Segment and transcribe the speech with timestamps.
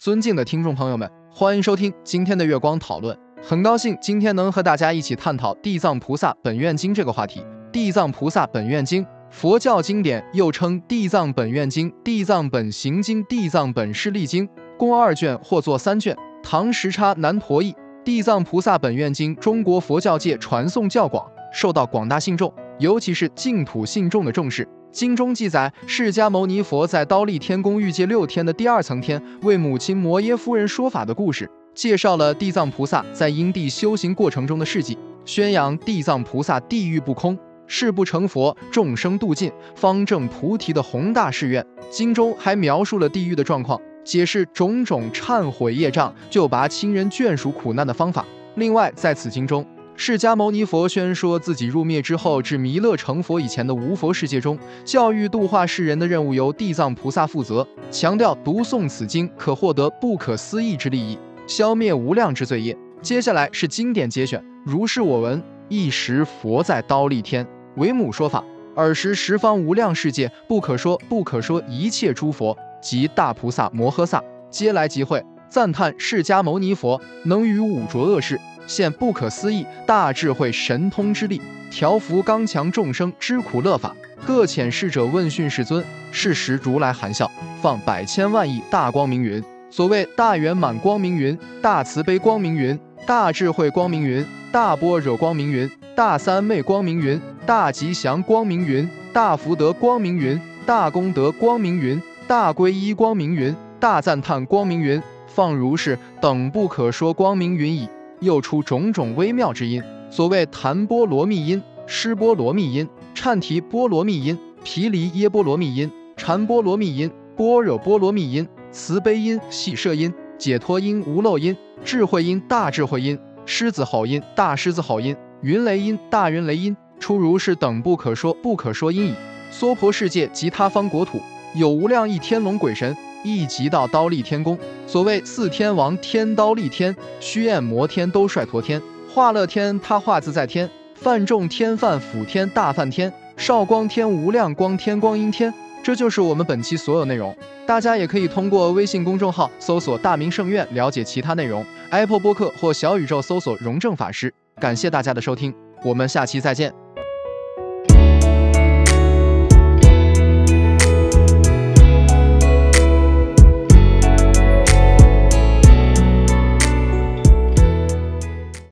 [0.00, 3.14] 尊敬的听众朋友们，欢迎收听今天的月光讨论。
[3.42, 7.40] 很高兴今天能和大家一起探讨《地藏菩萨本愿经》这个话题。
[7.70, 16.16] 《地藏菩萨本愿经》，佛教经典，又称《地藏本愿经》《地藏本行经》《地藏本誓力经》，共二卷或作三卷。
[16.42, 17.70] 唐时差南陀译，
[18.02, 24.66] 《地藏菩萨本愿经》中国佛教界传颂较广，受到广大信众，尤其是净土信众的重视。
[24.92, 41.64] 经中记载，释迦牟尼佛在刀立天宫欲界六天的第二层天，为母亲摩耶夫人说法的故事，介绍了地藏菩萨在因地修行过程中的事迹，宣扬地藏菩萨地狱不空，誓不成佛，众生度尽，方正菩提的宏大誓愿。
[41.88, 48.24] 经中还描述了地狱的状况，解释种种忏悔业障、救拔亲人眷属苦难的方法。
[48.56, 49.64] 另外，在此经中，
[50.02, 62.74] 释迦牟尼佛宣说自己入灭之后至弥勒成佛以前的无佛世界中，教育度化世人的任务由地藏菩萨负责，强调读诵此经可获得不可思议之利益，消灭无量之罪业。
[63.02, 68.42] 接下来是经典节选，如是我闻：一时佛在刀立天为母说法，
[68.74, 78.40] 尔时十方无量世界不可说不可说一切诸佛及大菩萨摩诃萨，皆来集会，赞叹释迦牟尼佛能于五浊恶世。
[78.70, 83.92] 现不可思议大智慧神通之力，调伏刚强众生之苦乐法。
[84.24, 87.28] 各遣侍者问讯世尊，是时如来含笑，
[87.60, 89.42] 放百千万亿大光明云。
[89.70, 107.88] 所谓大圆满光明云、大慈悲光明云、大智慧光明云、大般若光明云、大三昧光明云、大吉祥光明云、大福德光明云、大功德光明云、大皈依光明云、大赞叹光明云，放如是等不可说光明云矣。
[108.20, 129.14] 又出种种微妙之音，所谓弹波罗蜜音、施波罗蜜音、颤提波罗蜜音、毗梨耶波罗蜜音、禅波罗蜜音、般若波罗蜜音、慈悲音、喜舍音、解脱音、无漏音、智慧音、大智慧音、狮子吼音、大狮子吼音、云雷音、大云雷音，出如是等不可说不可说音矣。
[129.50, 131.20] 娑婆世界及他方国土，
[131.56, 132.94] 有无量亿天龙鬼神。
[133.22, 138.80] 一即到刀立天宫，所谓四天王天刀立天，虚焰摩天都率陀天，
[139.12, 145.52] 化乐天他化自在天，梵众天梵辅天大梵天，少光天无量光天光阴天。
[145.82, 147.34] 这就是我们本期所有内容。
[147.66, 154.32] 大家也可以通过微信公众号搜索“大明圣院”了解其他内容，Apple 播客或小宇宙搜索“荣正法师”。
[154.60, 156.89] 感谢大家的收听，我们下期再见。